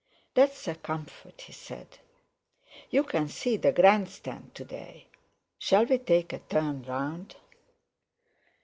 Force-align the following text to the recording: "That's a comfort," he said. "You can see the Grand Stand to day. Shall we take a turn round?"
"That's 0.33 0.67
a 0.67 0.73
comfort," 0.73 1.41
he 1.41 1.53
said. 1.53 1.99
"You 2.89 3.03
can 3.03 3.29
see 3.29 3.55
the 3.57 3.71
Grand 3.71 4.09
Stand 4.09 4.55
to 4.55 4.65
day. 4.65 5.05
Shall 5.59 5.85
we 5.85 5.99
take 5.99 6.33
a 6.33 6.39
turn 6.39 6.81
round?" 6.81 7.35